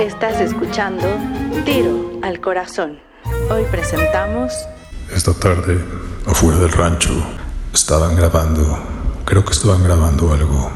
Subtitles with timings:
[0.00, 1.08] Estás escuchando
[1.64, 3.00] Tiro al Corazón.
[3.50, 4.52] Hoy presentamos...
[5.12, 5.84] Esta tarde,
[6.24, 7.10] afuera del rancho,
[7.74, 8.78] estaban grabando,
[9.24, 10.70] creo que estaban grabando algo.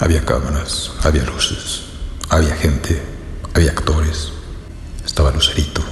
[0.00, 1.84] Había cámaras, había luces,
[2.28, 3.00] había gente,
[3.54, 4.32] había actores.
[5.06, 5.82] Estaba Lucerito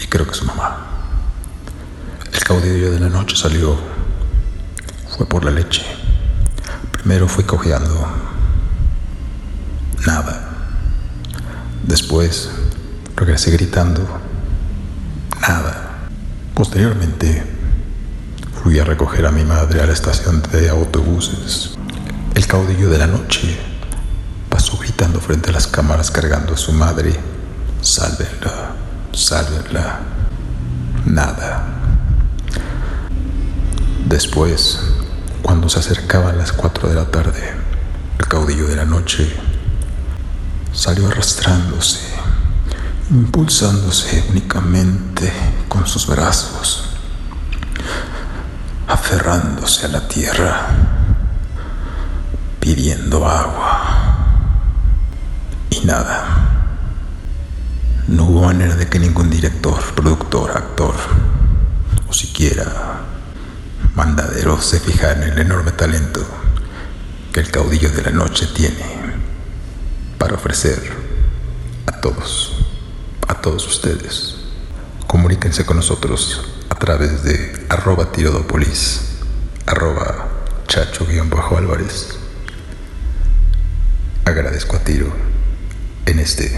[0.00, 0.86] y creo que su mamá.
[2.32, 3.76] El caudillo de la noche salió,
[5.16, 5.84] fue por la leche.
[6.92, 8.06] Primero fue cojeando.
[10.06, 10.41] Nada.
[11.82, 12.50] Después
[13.16, 14.06] regresé gritando.
[15.40, 16.08] Nada.
[16.54, 17.44] Posteriormente
[18.62, 21.74] fui a recoger a mi madre a la estación de autobuses.
[22.34, 23.58] El caudillo de la noche
[24.48, 27.18] pasó gritando frente a las cámaras cargando a su madre.
[27.80, 28.76] Sálvenla,
[29.12, 30.00] sálvenla.
[31.06, 31.66] Nada.
[34.06, 34.78] Después,
[35.42, 37.54] cuando se acercaban las cuatro de la tarde,
[38.18, 39.34] el caudillo de la noche
[40.72, 42.00] salió arrastrándose,
[43.10, 45.32] impulsándose únicamente
[45.68, 46.84] con sus brazos,
[48.88, 50.68] aferrándose a la tierra,
[52.58, 53.88] pidiendo agua.
[55.70, 56.48] Y nada.
[58.08, 60.94] No hubo manera de que ningún director, productor, actor,
[62.08, 63.02] o siquiera
[63.94, 66.20] mandadero se fijara en el enorme talento
[67.32, 69.01] que el caudillo de la noche tiene
[70.22, 70.78] para ofrecer
[71.84, 72.64] a todos,
[73.26, 74.36] a todos ustedes.
[75.08, 79.16] Comuníquense con nosotros a través de arroba tirodopolis,
[79.66, 80.28] arroba
[80.68, 82.10] chacho-álvarez.
[84.24, 85.12] Agradezco a Tiro
[86.06, 86.56] en este,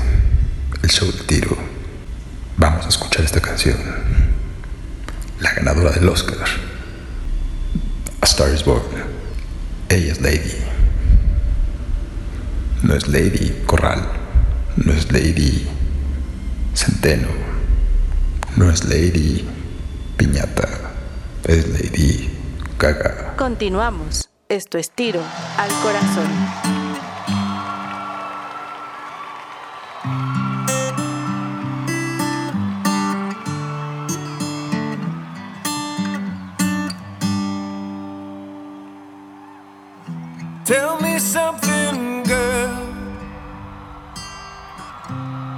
[0.83, 1.57] el show de Tiro.
[2.59, 3.79] Vamos a escuchar esta canción,
[5.41, 6.37] la ganadora del Oscar,
[8.20, 8.85] A Star is Born.
[9.89, 10.73] Ella es Lady.
[12.84, 14.02] No es Lady Corral,
[14.77, 15.66] no es Lady
[16.74, 17.28] Centeno,
[18.56, 19.42] no es Lady
[20.18, 20.68] Piñata,
[21.44, 22.30] es Lady
[22.78, 23.36] Gaga.
[23.39, 24.28] Continuamos.
[24.50, 25.23] Esto es tiro
[25.56, 26.73] al corazón.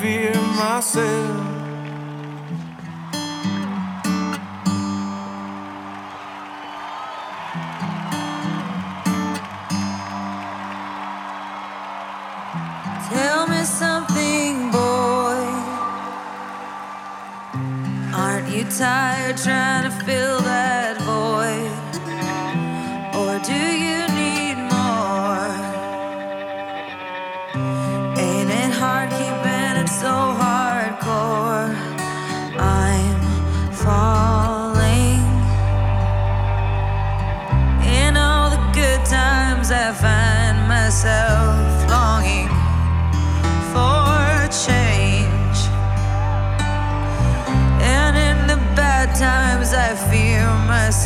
[0.00, 1.46] Fear myself.
[13.10, 15.42] Tell me something, boy.
[18.14, 20.89] Aren't you tired trying to fill that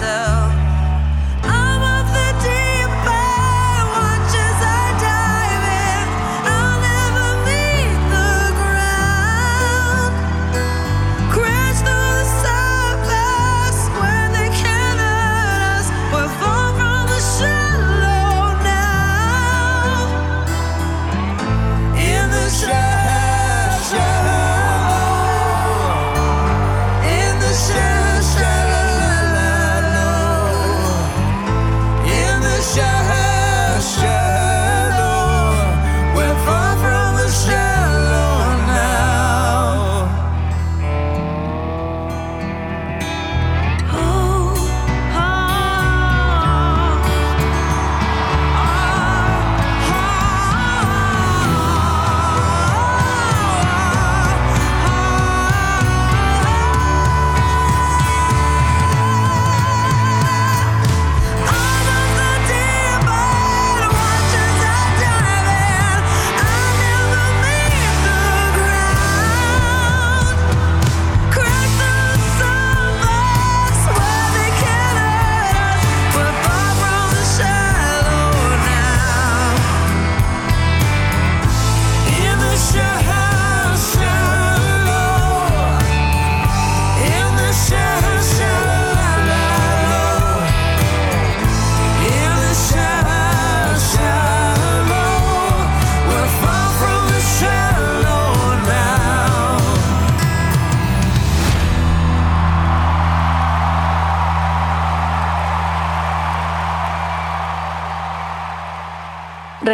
[0.04, 0.33] myself.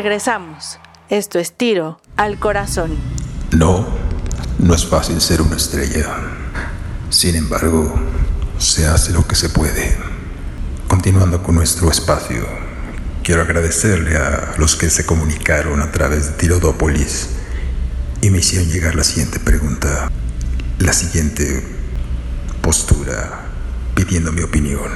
[0.02, 0.79] Regresamos.
[1.11, 2.97] Esto es tiro al corazón.
[3.50, 3.87] No,
[4.58, 6.06] no es fácil ser una estrella.
[7.11, 7.94] Sin embargo,
[8.56, 9.99] se hace lo que se puede.
[10.88, 12.47] Continuando con nuestro espacio,
[13.23, 17.29] quiero agradecerle a los que se comunicaron a través de Tirodópolis
[18.23, 20.11] y me hicieron llegar la siguiente pregunta,
[20.79, 21.62] la siguiente
[22.62, 23.43] postura,
[23.94, 24.91] pidiendo mi opinión.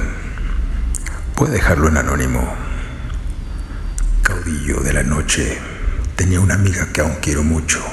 [1.35, 2.64] Puede dejarlo en anónimo.
[4.45, 5.57] De la noche,
[6.15, 7.83] tenía una amiga que aún quiero mucho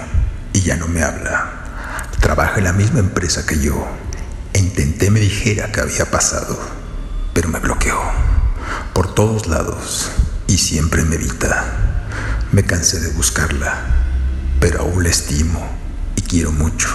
[0.52, 2.04] y ya no me habla.
[2.20, 3.88] Trabaja en la misma empresa que yo
[4.52, 6.60] e intenté me dijera qué había pasado,
[7.32, 7.98] pero me bloqueó
[8.92, 10.10] por todos lados
[10.46, 12.04] y siempre me evita.
[12.52, 13.86] Me cansé de buscarla,
[14.60, 15.66] pero aún la estimo
[16.16, 16.88] y quiero mucho.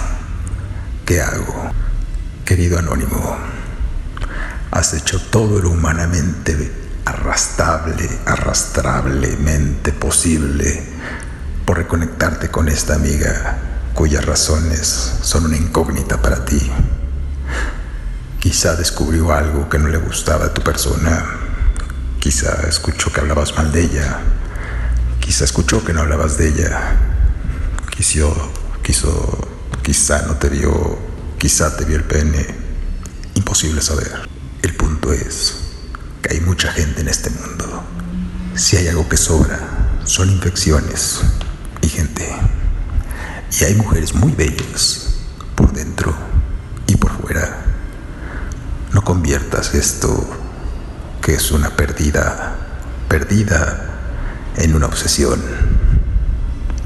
[1.04, 1.71] ¿Qué hago?
[2.45, 3.36] Querido anónimo,
[4.69, 6.87] has hecho todo lo humanamente
[7.18, 10.84] arrastrable, arrastrablemente posible
[11.66, 13.58] por reconectarte con esta amiga
[13.94, 16.72] cuyas razones son una incógnita para ti.
[18.40, 21.25] Quizá descubrió algo que no le gustaba a tu persona.
[22.19, 24.19] Quizá escuchó que hablabas mal de ella.
[25.19, 26.96] Quizá escuchó que no hablabas de ella.
[27.90, 28.52] Quiso,
[28.84, 29.48] quiso,
[29.81, 31.00] quizá no te vio,
[31.40, 32.46] quizá te vio el pene.
[33.34, 34.12] Imposible saber.
[34.62, 35.67] El punto es
[36.29, 37.83] hay mucha gente en este mundo.
[38.56, 39.59] Si hay algo que sobra,
[40.03, 41.21] son infecciones
[41.81, 42.27] y gente.
[43.59, 45.19] Y hay mujeres muy bellas
[45.56, 46.13] por dentro
[46.88, 47.65] y por fuera.
[48.94, 50.27] No conviertas esto,
[51.21, 52.56] que es una perdida,
[53.07, 53.88] perdida,
[54.57, 55.41] en una obsesión.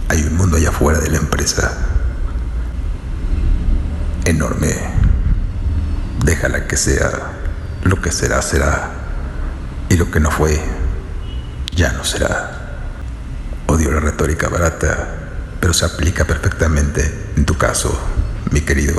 [0.10, 1.72] Hay un mundo allá afuera de la empresa.
[4.26, 4.76] Enorme.
[6.26, 7.12] Déjala que sea.
[7.84, 9.01] Lo que será, será.
[9.92, 10.58] Y lo que no fue,
[11.76, 12.78] ya no será.
[13.68, 15.06] Odio la retórica barata,
[15.60, 18.00] pero se aplica perfectamente en tu caso,
[18.52, 18.96] mi querido.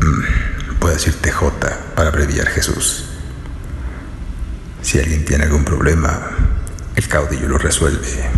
[0.00, 1.54] Mm, puedo decirte J
[1.94, 3.04] para abreviar Jesús.
[4.82, 6.20] Si alguien tiene algún problema,
[6.96, 8.28] el caudillo lo resuelve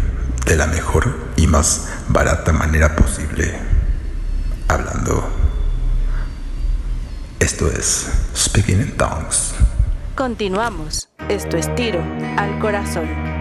[0.44, 3.58] de la mejor y más barata manera posible.
[4.68, 5.26] Hablando.
[7.40, 9.54] Esto es Speaking in Tongues.
[10.16, 11.10] Continuamos.
[11.28, 12.02] Esto es tiro
[12.38, 13.35] al corazón.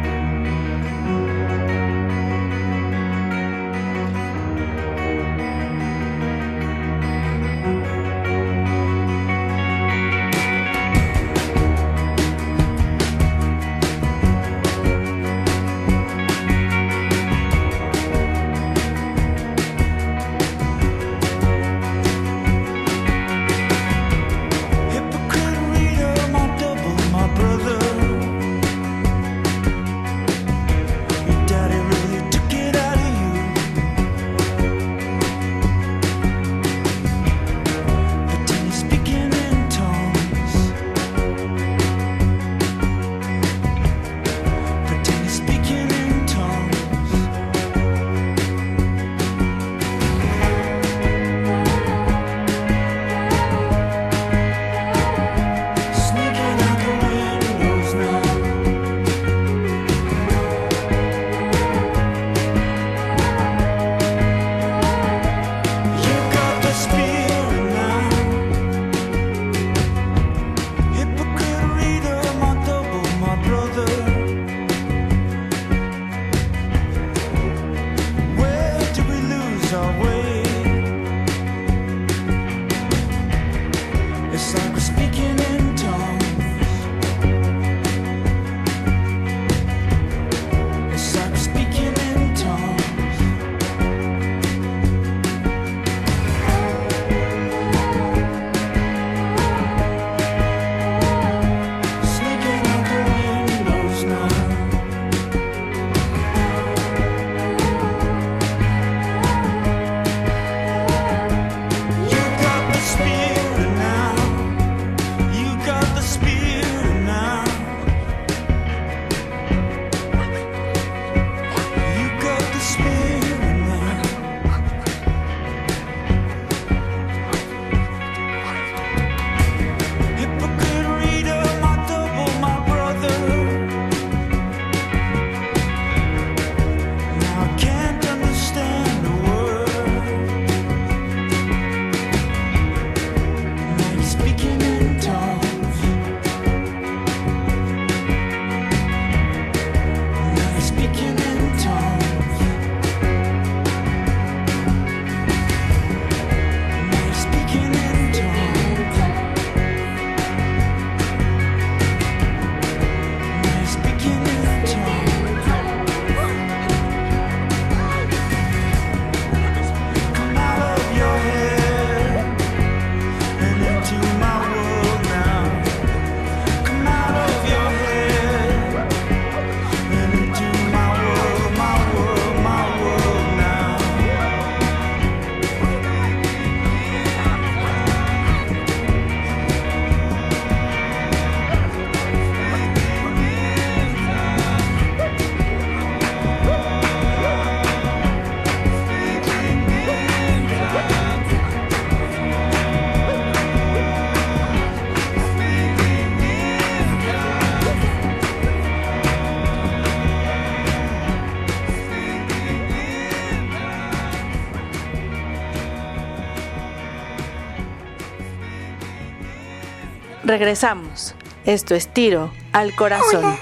[220.25, 221.13] Regresamos.
[221.45, 223.23] Esto es Tiro al Corazón.
[223.23, 223.37] Hola,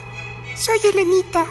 [0.53, 1.45] soy Elenita.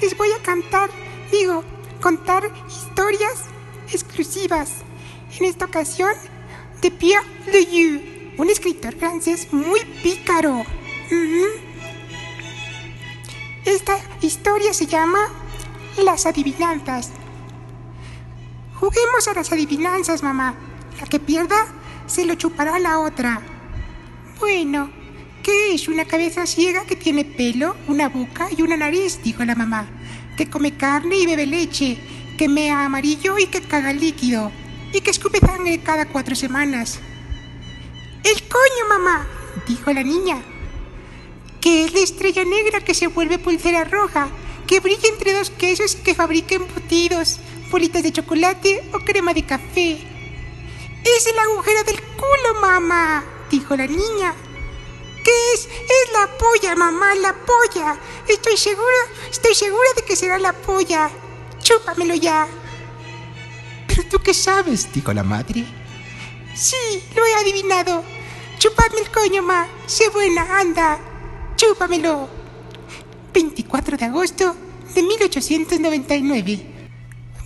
[0.00, 0.90] Les voy a cantar,
[1.32, 1.64] digo,
[2.00, 3.46] contar historias
[3.92, 4.70] exclusivas.
[5.40, 6.12] En esta ocasión,
[6.80, 8.00] de Pierre Leyou,
[8.38, 10.64] un escritor francés muy pícaro.
[13.64, 15.18] Esta historia se llama
[15.96, 17.10] Las adivinanzas.
[18.78, 20.54] Juguemos a las adivinanzas, mamá.
[21.00, 21.66] La que pierda
[22.06, 23.42] se lo chupará a la otra.
[24.38, 24.90] Bueno,
[25.42, 29.20] ¿qué es una cabeza ciega que tiene pelo, una boca y una nariz?
[29.22, 29.86] Dijo la mamá.
[30.36, 31.96] Que come carne y bebe leche,
[32.36, 34.50] que mea amarillo y que caga líquido,
[34.92, 36.98] y que escupe sangre cada cuatro semanas.
[38.24, 39.26] El coño, mamá,
[39.68, 40.42] dijo la niña.
[41.60, 44.28] Que es la estrella negra que se vuelve pulsera roja,
[44.66, 47.38] que brilla entre dos quesos que fabrica embutidos,
[47.70, 49.92] bolitas de chocolate o crema de café.
[51.04, 53.22] Es el agujero del culo, mamá,
[53.54, 54.34] dijo la niña.
[55.24, 55.60] ¿Qué es?
[55.66, 57.96] Es la polla, mamá, la polla.
[58.28, 61.08] Estoy segura, estoy segura de que será la polla.
[61.62, 62.46] Chúpamelo ya.
[63.86, 64.92] ¿Pero tú qué sabes?
[64.92, 65.64] dijo la madre.
[66.54, 68.02] Sí, lo he adivinado.
[68.58, 69.66] Chúpame el coño, ma.
[69.86, 70.98] Sé buena, anda.
[71.56, 72.28] Chúpamelo.
[73.32, 74.56] 24 de agosto
[74.94, 76.66] de 1899.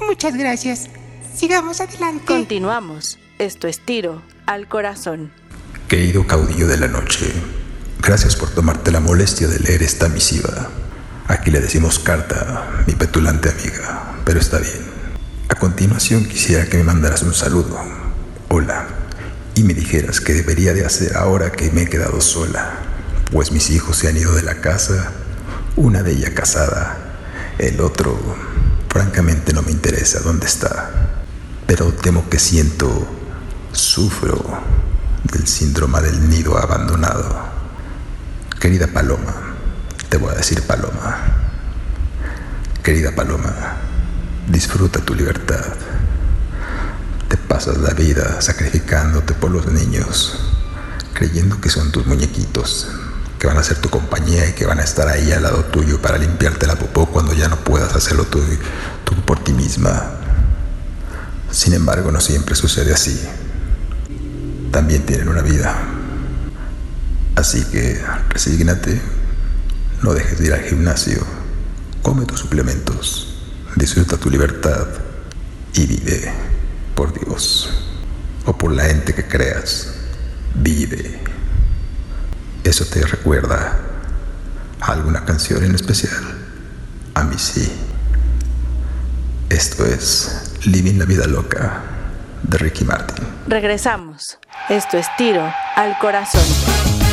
[0.07, 0.88] Muchas gracias.
[1.35, 2.25] Sigamos adelante.
[2.25, 3.19] Continuamos.
[3.38, 5.33] Esto es Tiro al Corazón.
[5.88, 7.33] Querido caudillo de la noche,
[8.02, 10.68] gracias por tomarte la molestia de leer esta misiva.
[11.28, 14.83] Aquí le decimos carta, mi petulante amiga, pero está bien.
[15.49, 17.78] A continuación quisiera que me mandaras un saludo.
[18.49, 18.87] Hola.
[19.54, 22.80] Y me dijeras qué debería de hacer ahora que me he quedado sola,
[23.33, 25.12] pues mis hijos se han ido de la casa,
[25.75, 26.99] una de ellas casada,
[27.57, 28.14] el otro,
[28.90, 30.90] francamente no me interesa dónde está,
[31.66, 33.09] pero temo que siento,
[33.73, 34.77] sufro
[35.25, 37.49] del síndrome del nido abandonado.
[38.61, 39.35] Querida Paloma,
[40.09, 41.19] te voy a decir Paloma.
[42.83, 43.77] Querida Paloma,
[44.49, 45.65] disfruta tu libertad.
[47.29, 50.39] Te pasas la vida sacrificándote por los niños,
[51.15, 52.89] creyendo que son tus muñequitos,
[53.39, 56.01] que van a ser tu compañía y que van a estar ahí al lado tuyo
[56.01, 58.43] para limpiarte la popó cuando ya no puedas hacerlo tú,
[59.05, 60.13] tú por ti misma.
[61.51, 63.29] Sin embargo, no siempre sucede así
[64.71, 65.75] también tienen una vida.
[67.37, 69.01] Así que resígnate,
[70.03, 71.25] no dejes de ir al gimnasio,
[72.03, 73.43] come tus suplementos,
[73.77, 74.87] disfruta tu libertad
[75.75, 76.33] y vive,
[76.95, 77.71] por Dios,
[78.45, 79.95] o por la ente que creas,
[80.55, 81.21] vive.
[82.65, 83.79] ¿Eso te recuerda
[84.81, 86.23] alguna canción en especial?
[87.15, 87.71] A mí sí.
[89.49, 91.83] Esto es Living la Vida Loca
[92.43, 93.27] de Ricky Martin.
[93.47, 94.39] Regresamos.
[94.69, 97.08] Esto es Tiro al Corazón.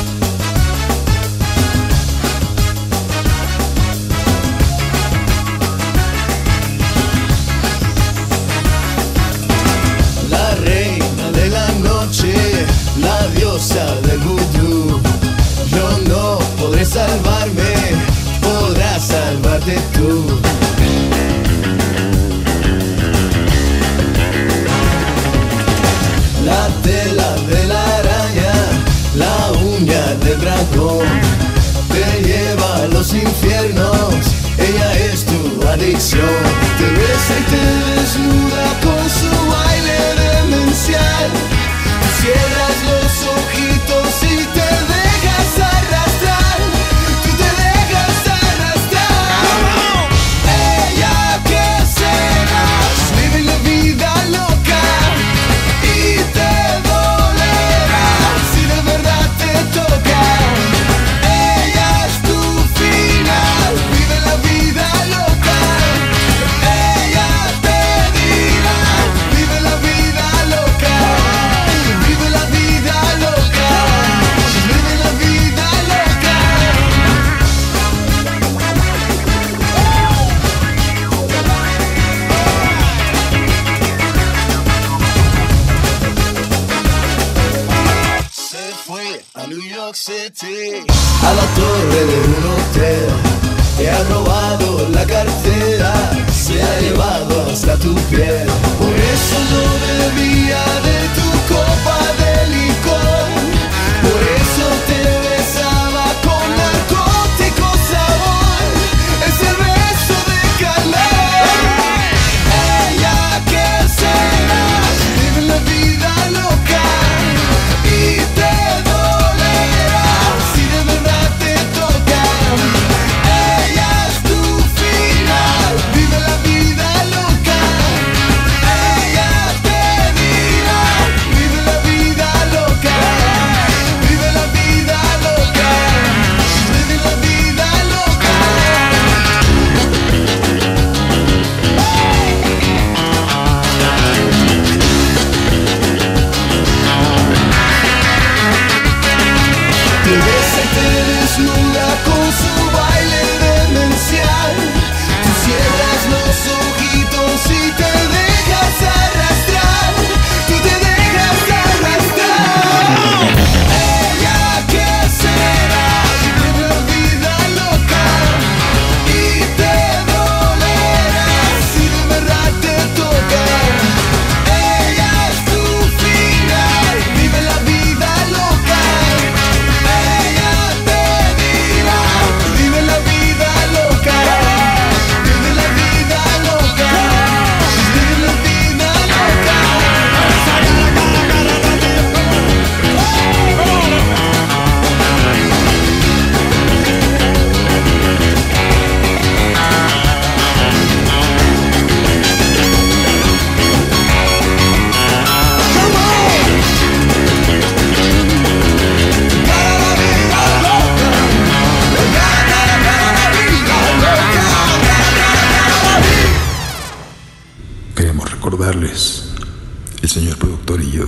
[220.15, 221.07] Señor productor y yo,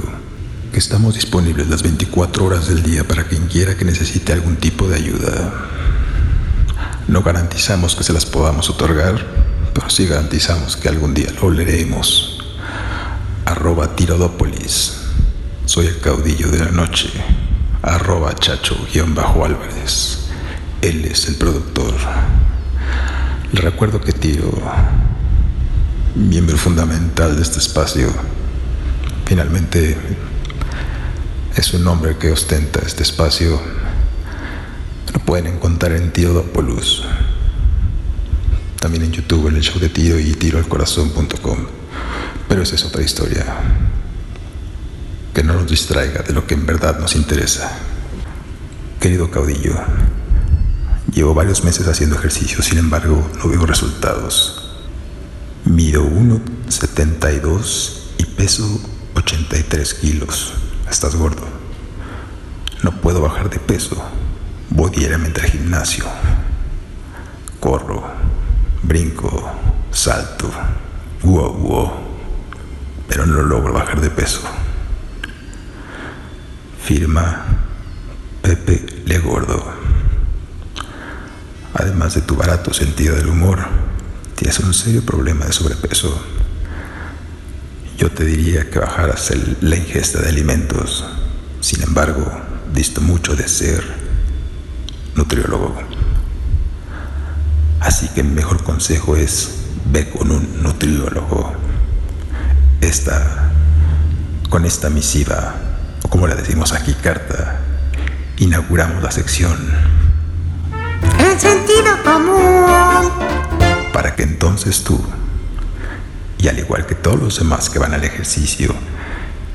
[0.73, 4.85] que estamos disponibles las 24 horas del día para quien quiera que necesite algún tipo
[4.89, 5.53] de ayuda.
[7.07, 9.25] No garantizamos que se las podamos otorgar,
[9.73, 12.37] pero sí garantizamos que algún día lo leeremos.
[13.45, 14.97] Arroba Tirodópolis.
[15.63, 17.09] Soy el caudillo de la noche.
[17.83, 20.19] Arroba Chacho-Álvarez.
[20.81, 21.93] Él es el productor.
[23.53, 24.51] Le recuerdo que Tiro,
[26.13, 28.11] miembro fundamental de este espacio,
[29.27, 29.97] finalmente
[31.55, 33.59] es un nombre que ostenta este espacio.
[35.13, 37.01] Lo pueden encontrar en Tirodópolis.
[38.79, 41.57] También en YouTube, en el show de Tiro y tiroalcorazón.com.
[42.47, 43.45] Pero esa es otra historia.
[45.33, 47.79] Que no nos distraiga de lo que en verdad nos interesa.
[49.01, 49.75] Querido caudillo,
[51.11, 54.71] llevo varios meses haciendo ejercicio, sin embargo, no veo resultados.
[55.65, 58.79] Mido 1,72 y peso
[59.27, 60.53] 83 kilos.
[60.89, 61.43] Estás gordo.
[62.81, 64.01] No puedo bajar de peso.
[64.69, 66.05] Voy diariamente al gimnasio.
[67.59, 68.05] Corro,
[68.83, 69.51] brinco,
[69.91, 70.49] salto,
[71.23, 71.91] wow, wow.
[73.09, 74.39] Pero no logro bajar de peso.
[76.81, 77.45] Firma
[78.41, 79.61] Pepe Le Gordo.
[81.73, 83.59] Además de tu barato sentido del humor,
[84.35, 86.17] tienes un serio problema de sobrepeso.
[87.97, 91.05] Yo te diría que bajaras el- la ingesta de alimentos.
[91.61, 92.25] Sin embargo,
[92.73, 93.83] disto mucho de ser
[95.15, 95.75] nutriólogo.
[97.79, 99.51] Así que mi mejor consejo es
[99.91, 101.53] ve con un nutriólogo.
[102.81, 103.51] Esta,
[104.49, 105.55] con esta misiva,
[106.03, 107.59] o como la decimos aquí, carta,
[108.37, 109.57] inauguramos la sección
[111.19, 113.11] El sentido común.
[113.91, 115.03] para que entonces tú,
[116.37, 118.73] y al igual que todos los demás que van al ejercicio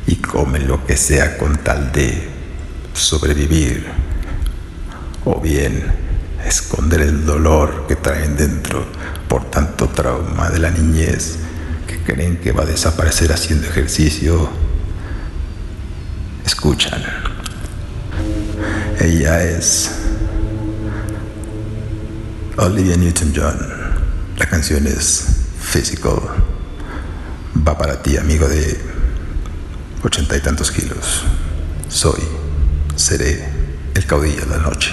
[0.06, 2.28] y comen lo que sea con tal de
[2.94, 3.86] sobrevivir,
[5.24, 5.84] o bien
[6.44, 8.84] esconder el dolor que traen dentro
[9.28, 11.36] por tanto trauma de la niñez
[11.86, 14.50] que creen que va a desaparecer haciendo ejercicio,
[16.44, 17.02] escuchan.
[18.98, 19.90] Ella es
[22.56, 23.58] Olivia Newton-John.
[24.38, 25.26] La canción es
[25.60, 26.51] Physical.
[27.66, 28.80] Va para ti, amigo de
[30.02, 31.22] ochenta y tantos kilos.
[31.88, 32.20] Soy,
[32.96, 33.48] seré
[33.94, 34.90] el caudillo de la noche.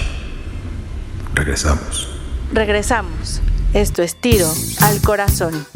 [1.34, 2.08] Regresamos.
[2.52, 3.40] Regresamos.
[3.74, 4.52] Esto es Tiro
[4.82, 5.66] al Corazón.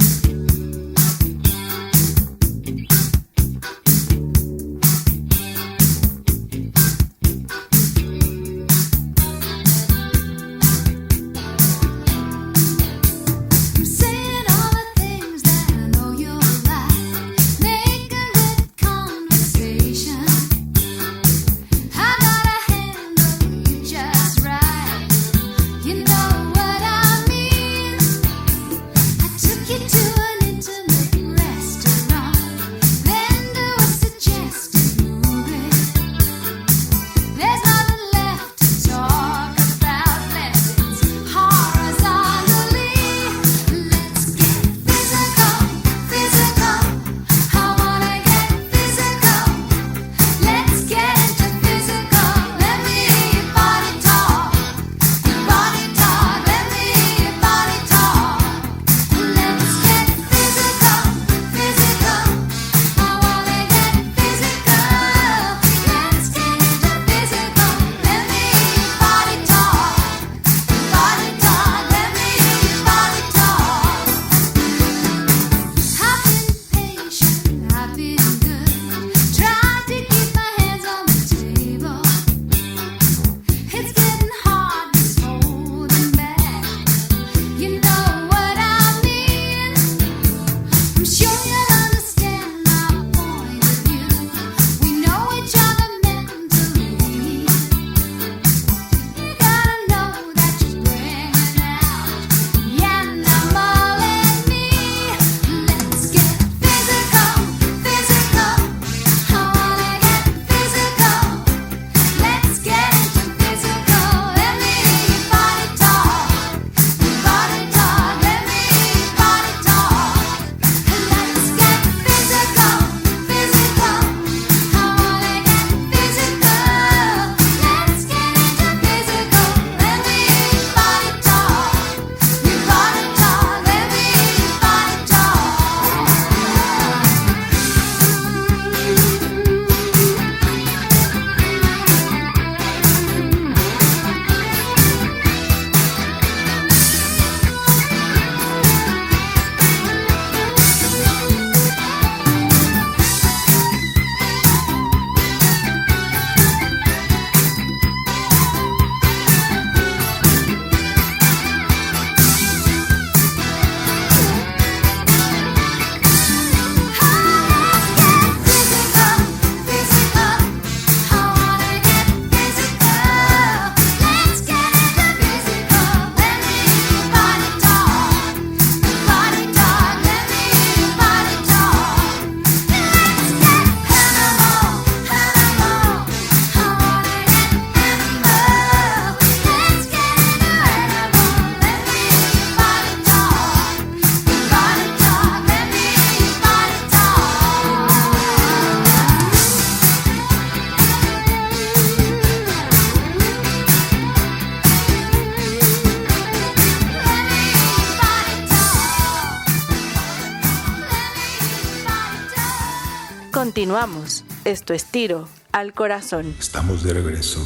[214.45, 216.35] Esto es tiro al corazón.
[216.39, 217.41] Estamos de regreso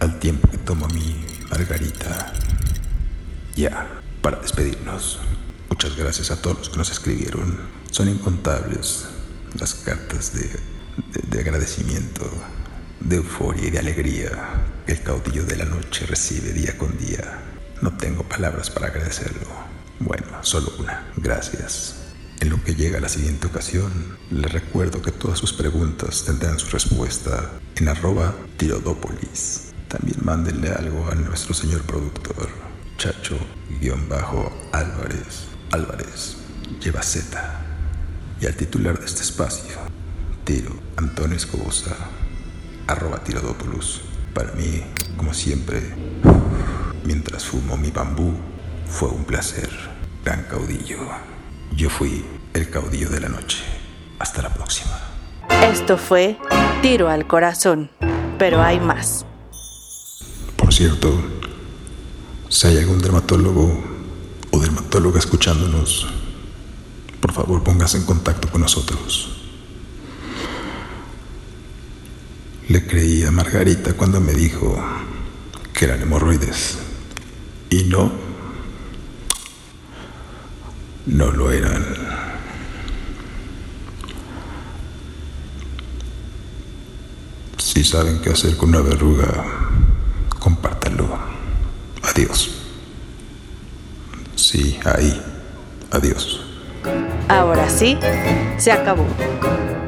[0.00, 2.32] al tiempo que tomó mi Margarita.
[3.56, 5.18] Ya, para despedirnos.
[5.68, 7.58] Muchas gracias a todos los que nos escribieron.
[7.90, 9.06] Son incontables
[9.58, 12.30] las cartas de, de- de agradecimiento,
[13.00, 14.30] de euforia y de alegría
[14.86, 17.40] que el caudillo de la noche recibe día con día.
[17.80, 19.46] No tengo palabras para agradecerlo.
[19.98, 21.04] Bueno, solo una.
[21.16, 21.96] Gracias.
[22.42, 26.58] En lo que llega a la siguiente ocasión, les recuerdo que todas sus preguntas tendrán
[26.58, 29.72] su respuesta en arroba tirodópolis.
[29.86, 32.48] También mándenle algo a nuestro señor productor,
[32.98, 35.44] Chacho-Álvarez.
[35.70, 36.36] Álvarez
[36.82, 37.64] lleva Z.
[38.40, 39.76] Y al titular de este espacio,
[40.42, 41.94] Tiro, Antonio Escobosa,
[42.88, 44.00] arroba tirodópolis.
[44.34, 44.82] Para mí,
[45.16, 45.94] como siempre,
[47.04, 48.34] mientras fumo mi bambú,
[48.88, 49.70] fue un placer.
[50.24, 50.98] Gran caudillo.
[51.76, 53.58] Yo fui el caudillo de la noche.
[54.18, 54.92] Hasta la próxima.
[55.70, 56.36] Esto fue
[56.82, 57.90] tiro al corazón.
[58.38, 59.24] Pero hay más.
[60.56, 61.12] Por cierto,
[62.48, 63.82] si hay algún dermatólogo
[64.50, 66.06] o dermatóloga escuchándonos,
[67.20, 69.38] por favor póngase en contacto con nosotros.
[72.68, 74.76] Le creí a Margarita cuando me dijo
[75.72, 76.78] que eran hemorroides.
[77.70, 78.12] Y no,
[81.06, 81.84] no lo eran.
[87.58, 89.44] Si saben qué hacer con una verruga,
[90.38, 91.08] compártanlo.
[92.02, 92.50] Adiós.
[94.34, 95.20] Sí, ahí.
[95.90, 96.40] Adiós.
[97.28, 97.98] Ahora sí,
[98.58, 99.06] se acabó.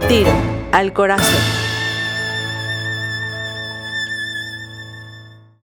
[0.08, 0.32] Tiro
[0.72, 1.63] al corazón.